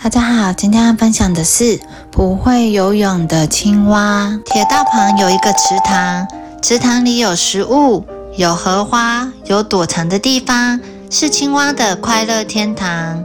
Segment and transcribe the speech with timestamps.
[0.00, 1.80] 大家好，今天要分享的是
[2.12, 4.32] 不会游泳的青蛙。
[4.44, 6.24] 铁道旁有一个池塘，
[6.62, 8.06] 池塘里有食物，
[8.36, 10.80] 有荷花，有躲藏的地方，
[11.10, 13.24] 是青蛙的快乐天堂。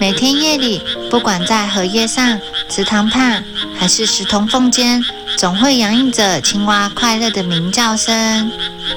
[0.00, 3.44] 每天夜里，不管在荷叶上、池塘畔，
[3.78, 5.00] 还是石头缝间，
[5.38, 8.50] 总会洋溢着青蛙快乐的鸣叫声。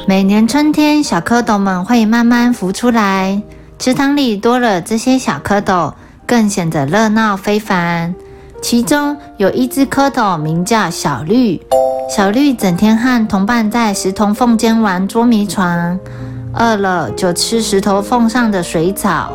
[0.07, 3.41] 每年春天，小蝌蚪们会慢慢浮出来，
[3.77, 5.93] 池塘里多了这些小蝌蚪。
[6.31, 8.15] 更显得热闹非凡。
[8.61, 11.59] 其中有一只蝌蚪，名叫小绿。
[12.09, 15.99] 小绿整天和同伴在石头缝间玩捉迷藏，
[16.53, 19.33] 饿了就吃石头缝上的水草，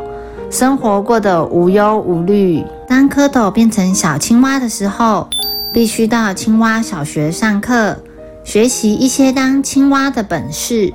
[0.51, 2.65] 生活过得无忧无虑。
[2.89, 5.29] 当蝌蚪变成小青蛙的时候，
[5.75, 7.99] 必须到青蛙小学上课，
[8.43, 10.95] 学习一些当青蛙的本事。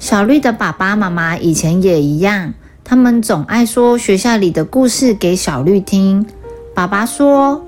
[0.00, 2.52] 小绿的爸爸妈妈以前也一样。
[2.88, 6.24] 他们总爱说学校里的故事给小绿听。
[6.72, 7.60] 爸爸说：“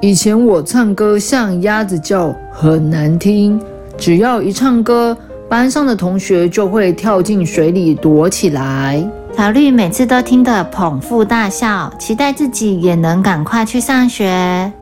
[0.00, 3.60] 以前我唱歌像鸭子叫，很难听。
[3.98, 5.16] 只要一唱歌，
[5.48, 9.04] 班上的同学就会跳进水里躲起来。”
[9.36, 14.72] 小绿每次都听得捧腹大笑，期待自己也能赶快去上学。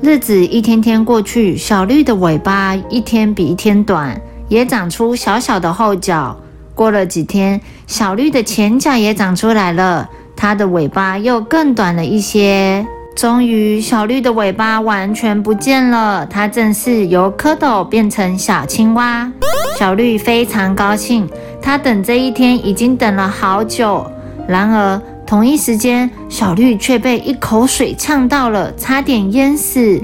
[0.00, 6.36] 日子一天天过去，小绿的尾巴一天比一天短，也长出小小的后脚。
[6.76, 12.86] 过了几天，小绿的前脚也长出来了，它的尾巴又更短了一些。
[13.16, 19.32] 终于，小绿的尾巴完全不见了，它正式由蝌蚪变成小青蛙。
[19.78, 21.26] 小绿非常高兴，
[21.62, 24.06] 它等这一天已经等了好久。
[24.46, 29.98] 然而，同一时间，小绿却被一口水呛到了，差点淹死。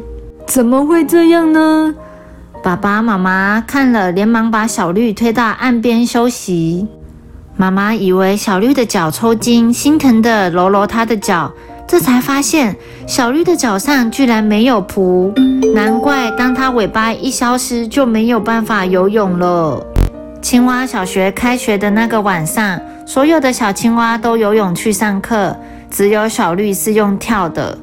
[0.47, 1.95] 怎么会这样呢？
[2.63, 6.87] 爸爸妈妈看了，连忙把小绿推到岸边休息。
[7.57, 11.53] 妈妈以为小绿的脚抽筋，心疼地揉揉它的脚，
[11.89, 15.33] 这才发现小绿的脚上居然没有蹼。
[15.75, 19.85] 难怪当它尾巴一消失，就没有办法游泳了。
[20.41, 25.57] 青蛙小学开学的那个晚上，所有的小青蛙都游泳去上课，
[25.91, 27.77] 只有小绿是用跳的。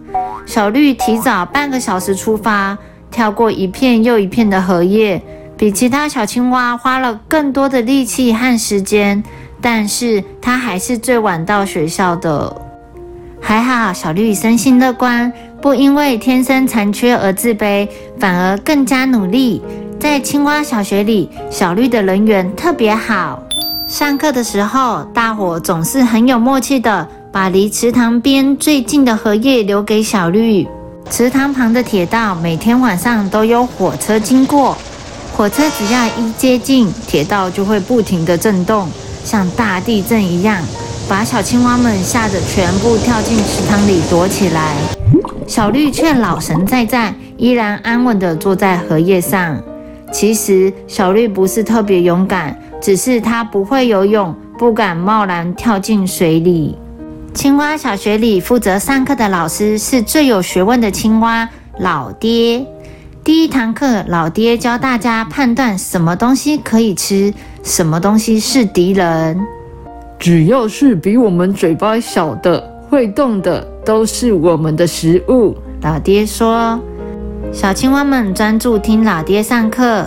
[0.46, 2.78] 小绿提早半个小时出发。
[3.12, 5.22] 跳过一片又一片的荷叶，
[5.58, 9.24] 比其他小青蛙花了更多的力气和时间，
[9.62, 12.56] 但是它还是最晚到学校的。
[13.42, 15.32] 还好小绿生性乐观，
[15.62, 17.88] 不因为天生残缺而自卑，
[18.20, 19.62] 反而更加努力。
[20.00, 23.42] 在青蛙小学里，小绿的人缘特别好。
[23.86, 30.68] 上课的时候，大伙总是很有默契的，把离池塘边最近的荷叶留给小绿。
[31.10, 34.78] 池塘旁的铁道每天晚上都有火车经过，
[35.36, 38.88] 火车只要一接近，铁道就会不停地震动，
[39.24, 40.62] 像大地震一样，
[41.10, 44.76] 把小青蛙们吓得全部跳进池塘里躲起来。
[45.48, 49.60] 小绿却老神在在，依然安稳地坐在荷叶上。
[50.14, 56.78] 其实小绿不是特别勇敢，只是它不会游泳，不敢贸然跳进水里。
[57.40, 62.68] 青蛙小学里负责上课的老师是最有学问的青蛙老爹。
[63.24, 67.34] 第一堂课，老爹教大家判断什么东西可以吃，
[67.64, 69.40] 什么东西是敌人。
[70.20, 75.56] 只要是比我们嘴巴小的、会动的，都是我们的食物。
[75.82, 76.78] 老爹说。
[77.54, 80.06] 小青蛙们专注听老爹上课。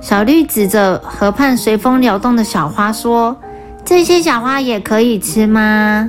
[0.00, 3.36] 小绿指着河畔随风流动的小花说
[3.84, 6.08] ：“这些小花也可以吃吗？”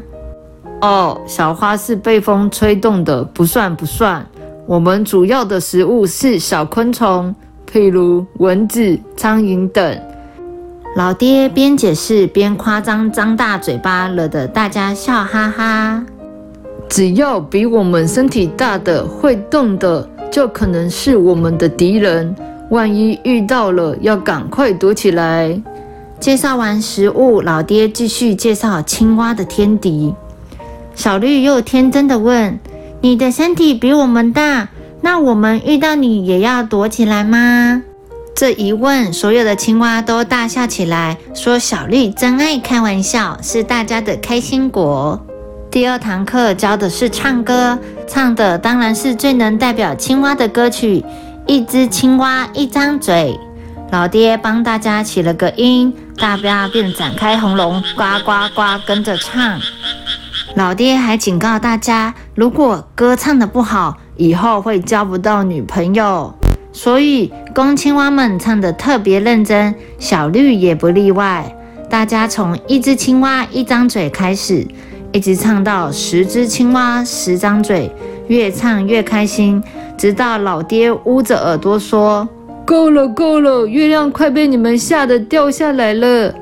[0.83, 4.25] 哦，小花是被风吹动的，不算不算。
[4.65, 7.33] 我们主要的食物是小昆虫，
[7.71, 9.97] 譬如蚊子、苍蝇等。
[10.97, 16.03] 老爹边解释边夸张张大嘴巴，惹得大家笑哈哈。
[16.89, 22.35] 只要比我们身体大的、会动的，就可能是我们的敌人。
[22.71, 25.57] 万一遇到了，要赶快躲起来。
[26.19, 30.13] 介绍完食物，老爹继续介绍青蛙的天敌。
[30.95, 32.59] 小绿又天真的问
[33.01, 34.69] ：“你的身体比我们大，
[35.01, 37.81] 那我们遇到你也要躲起来吗？”
[38.35, 45.19] 这一问，所有的青蛙都大笑起来，说：“小绿真爱开玩笑，是大家的开心果。”
[45.69, 51.01] 第二堂课教的是唱歌，唱的当然是最能代表青蛙的歌曲
[51.47, 53.37] 《一只青蛙一张嘴》。
[53.91, 59.59] 老爹帮大家起了个音，大家便展开喉咙，呱呱呱跟着唱。
[60.55, 66.31] 老爹还警告大家，如果歌唱的不好，以后会交不到女朋友。
[66.71, 71.55] 所以公青蛙们唱得特别认真，小绿也不例外。
[71.89, 74.67] 大家从一只青蛙一张嘴开始，
[75.11, 77.91] 一直唱到十只青蛙十张嘴，
[78.27, 79.61] 越唱越开心，
[79.97, 82.27] 直到老爹捂着耳朵说
[82.63, 86.33] ：“够了，够了，月亮快被你们吓得掉下来了。”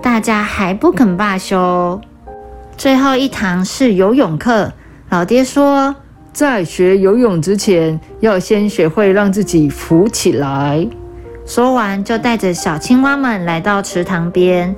[0.00, 2.00] 大家还不肯罢休。
[2.80, 4.72] 最后一堂是游泳课，
[5.10, 5.94] 老爹说，
[6.32, 10.88] 在学游泳之前，要先学会让自己浮起来。
[11.44, 14.74] 说完，就带着小青蛙们来到池塘边。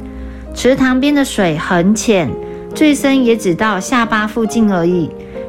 [0.53, 2.29] 池塘边的水很浅。
[2.75, 5.09] 最深也只到下巴附近而已。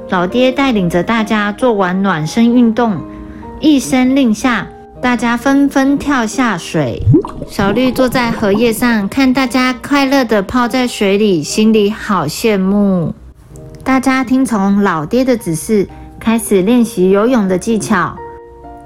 [0.10, 3.02] 老爹带领着大家做完暖身运动，
[3.60, 4.68] 一声令下，
[5.02, 7.02] 大家纷纷跳下水。
[7.48, 13.14] 小绿坐在荷叶上，看大家快乐地泡在水里，心里好羡慕。
[13.84, 15.88] 大家听从老爹的指示，
[16.20, 18.16] 开始练习游泳的技巧。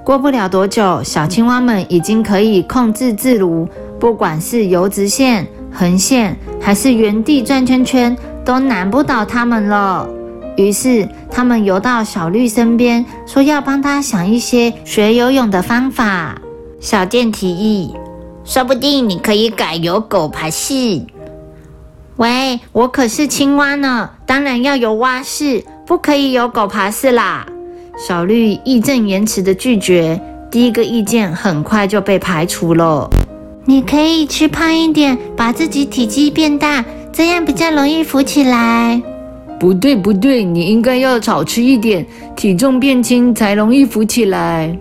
[0.04, 3.68] 过不了多久，小青蛙们已经可以控制自如，
[3.98, 8.16] 不管是游直线、横线，还是原地转圈圈。
[8.48, 10.08] 都难不倒他们了。
[10.56, 16.40] 于是他们游到小绿身边，说要帮他想一些学游泳的方法。
[16.80, 17.94] 小健提议
[18.48, 21.02] ：“说不定你可以改由狗爬式。”
[22.16, 27.46] 喂，我可是青蛙呢，当然要有蛙式，不可以有狗爬式啦。
[27.98, 30.18] 小绿义正言辞的拒绝。
[30.50, 33.10] 第一个意见很快就被排除了。
[33.66, 36.82] 你可以吃胖一点，把自己体积变大。
[37.12, 39.02] 这样比较容易浮起来。
[39.60, 44.74] 不对不对，你应该要少吃一点，体重变轻才容易浮起来。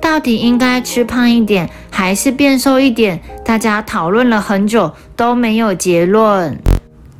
[0.00, 3.20] 到底应该吃胖一点，还是变瘦一点？
[3.44, 6.58] 大家讨论了很久都没有结论。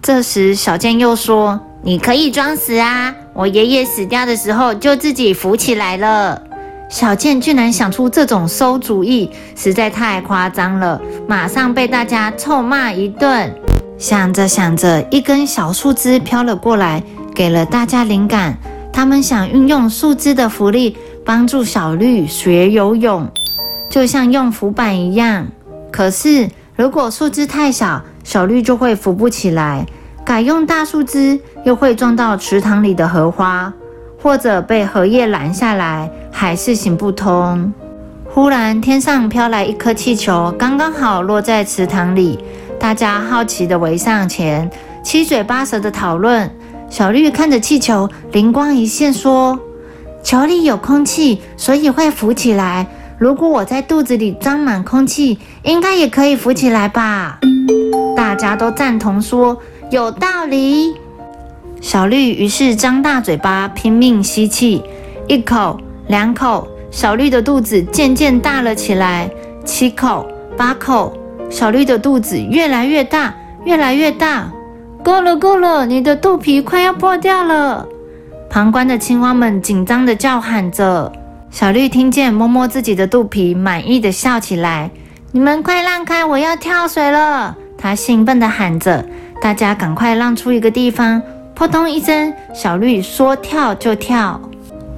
[0.02, 3.14] 这时小健又说：“你可以装死啊！
[3.34, 6.42] 我爷爷死掉的时候就自己浮起来了。”
[6.90, 13.54] 小健居然想出这种馊主意，实在太夸张了，马上被大家臭骂一顿。
[13.96, 17.00] 想着想着，一根小树枝飘了过来，
[17.32, 18.58] 给了大家灵感。
[18.92, 23.28] 他们想运用树枝的浮力，帮助小绿学游泳，
[23.88, 25.46] 就像用浮板一样。
[25.90, 29.84] 可是，如果树枝太小，小绿就会浮不起来；
[30.24, 33.72] 改用大树枝，又会撞到池塘里的荷花，
[34.20, 37.72] 或者被荷叶拦下来，还是行不通。
[38.28, 42.38] 忽然，天上飘来一颗气球，刚刚好落在池塘里。
[42.80, 44.68] 大家好奇地围上前，
[45.02, 46.50] 七嘴八舌地讨论。
[46.90, 49.58] 小绿看着气球，灵光一现，说
[50.22, 52.86] ：“球里有空气，所以会浮起来。
[53.24, 57.38] 如果我在肚子里装满空气，应该也可以浮起来吧？”
[58.14, 59.56] 大家都赞同说
[59.90, 60.94] ：“有道理。”
[61.80, 64.82] 小绿于是张大嘴巴，拼命吸气，
[65.26, 69.30] 一口、两口，小绿的肚子渐渐大了起来。
[69.64, 71.16] 七口、八口。
[71.48, 73.34] 小绿的肚子越来越大，
[73.64, 74.52] 越来越大。
[75.02, 77.88] 够了，够了，你的肚皮快要破掉了！
[78.50, 81.10] 旁观的青蛙们紧张地叫喊着。
[81.54, 84.90] 小绿听见，摸摸自己的肚皮，满意的笑起来。
[85.30, 87.56] 你们快让开，我要跳水了！
[87.78, 89.06] 他兴奋地喊着。
[89.40, 91.22] 大家赶快让出一个地方。
[91.54, 94.40] 扑通一声，小绿说跳就跳。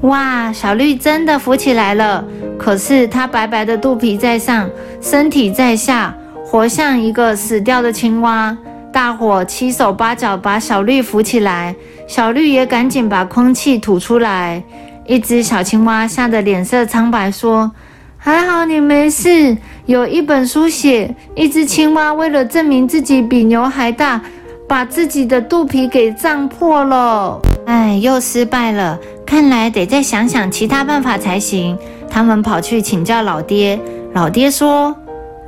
[0.00, 2.24] 哇，小绿真的浮起来了。
[2.58, 4.66] 可是它白白的肚皮在上，
[5.02, 6.16] 身体在下。
[6.42, 8.56] 活像一个死掉的青蛙，
[8.90, 11.76] 大伙七手八脚把小绿扶起来，
[12.08, 14.64] 小绿也赶紧把空气吐出来。
[15.06, 17.70] 一只小青蛙吓得脸色苍白，说
[18.18, 24.20] ：“还好你没事。”有一本书写，一只青蛙为了证明自己比牛还大，
[24.68, 27.40] 把自己的肚皮给胀破了。
[27.66, 31.78] 哎，又失败了，看来得再想想其他办法才行。
[32.10, 33.78] 他们跑去请教老爹，
[34.12, 34.94] 老爹说。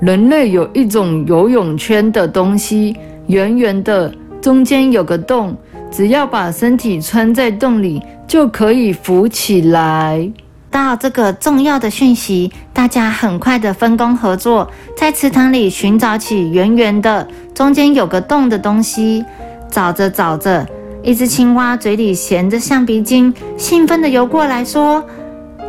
[0.01, 2.97] 人类有一种游泳圈的东西，
[3.27, 5.57] 圆圆的，中间有个洞，
[5.91, 10.31] 只要把身体穿在洞里，就可以浮起来。
[10.71, 19.25] 到这个重要的讯息，大家很快的分工合作，在池塘里寻找起圆圆的、中间有个洞的东西。
[19.71, 20.67] 找着找着，
[21.03, 25.05] 一只青蛙嘴里衔着橡皮筋，兴奋地游过来说：“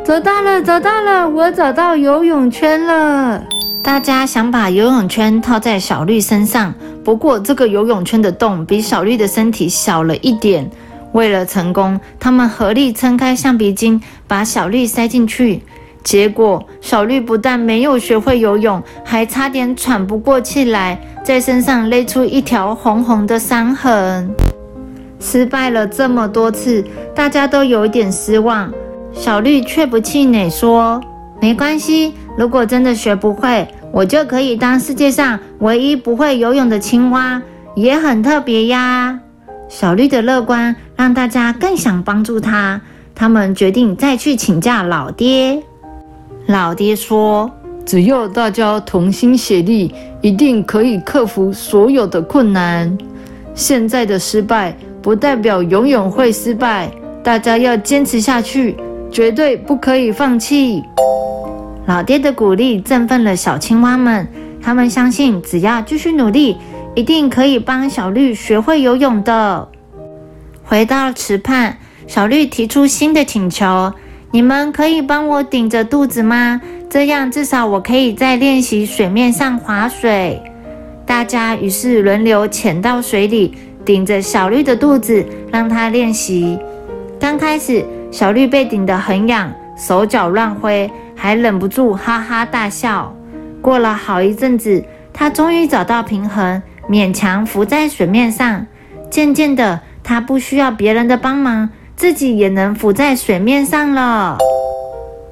[0.05, 3.43] 找到了，找到了，我找到游泳圈了。”
[3.81, 10.69] 大家想把游泳圈套在小绿身上，不过这个游泳圈的洞比小绿的身体小了一点。
[11.13, 15.63] 为了成功，他们合力撑开橡皮筋，把小绿塞进去。
[16.03, 24.29] 结果，小绿不但没有学会游泳，还差点喘不过气来，在身上勒出一条红红的伤痕。
[25.19, 28.71] 失败了这么多次，大家都有点失望。
[29.13, 31.01] 小绿却不气馁，说
[31.41, 37.41] ：“没关系，如果真的学不会。”我就可以当世界上唯一不会游泳的青蛙，
[37.75, 39.19] 也很特别呀。
[39.67, 42.79] 小绿的乐观让大家更想帮助他，
[43.15, 45.59] 他们决定再去请教老爹。
[46.45, 47.49] 老爹说
[47.83, 49.91] ：“只要大家同心协力，
[50.21, 52.95] 一定可以克服所有的困难。
[53.55, 56.91] 现在的失败不代表永远会失败，
[57.23, 58.77] 大家要坚持下去，
[59.09, 60.83] 绝对不可以放弃。”
[61.89, 64.27] 老爹的鼓励振奋了小青蛙们，
[64.61, 66.55] 他们相信只要继续努力。
[66.93, 69.67] 一定可以帮小绿学会游泳的。
[70.63, 73.91] 回到池畔，小绿提出新的请求
[74.31, 76.61] ：“你们可以帮我顶着肚子吗？
[76.89, 80.39] 这样至少我可以在练习水面上划水。”
[81.07, 86.59] 大家于是轮流潜到水里，顶着小绿的肚子，让他练习。
[87.19, 93.13] 刚开始，小绿被顶得很痒，手脚乱挥，还忍不住哈哈大笑。
[93.61, 96.61] 过了好一阵子，它终于找到平衡。
[96.89, 98.65] 勉强浮在水面上，
[99.11, 104.37] 渐渐的，他不需要别人的帮忙，自己也能浮在水面上了。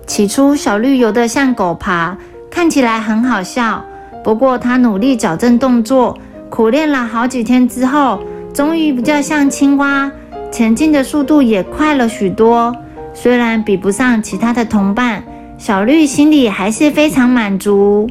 [0.06, 2.16] 起初，小绿游得像狗爬，
[2.52, 3.84] 看起来很好笑。
[4.24, 6.16] 不过，他努力矫正动作，
[6.50, 8.22] 苦练了好几天之后，
[8.54, 10.12] 终于比较像青蛙，
[10.52, 12.76] 前进的速度也快了许多。
[13.16, 15.24] 虽然比不上其他的同伴，
[15.58, 18.08] 小绿心里还是非常满足。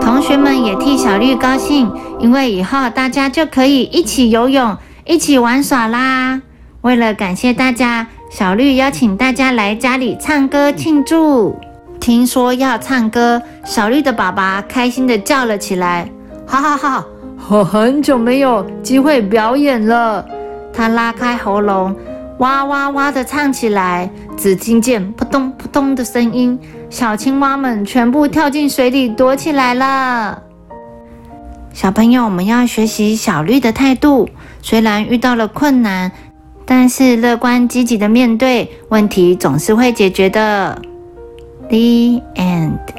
[0.00, 1.90] 同学们也替小绿高兴，
[2.20, 6.40] 因为以后大家就可以一起游泳、一起玩耍啦。
[6.82, 11.58] 为了感谢大家，小绿邀请大家来家里唱歌庆祝。
[11.98, 16.08] 听说要唱歌，小绿的爸爸开心地叫了起来
[16.46, 17.04] ：“好好好！
[17.50, 20.24] 我很久没有机会表演了。”
[20.72, 21.94] 他拉开喉咙，
[22.38, 26.58] 哇哇哇地唱起来，只听见扑通扑通的声音。
[26.88, 30.40] 小青蛙们全部跳进水里躲起来了。
[31.72, 34.28] 小朋友，我们要学习小绿的态度。
[34.62, 36.10] 虽然遇到了困难，
[36.64, 40.80] 但是乐观积极的面对问题，总是会解决的。
[41.68, 42.97] The end.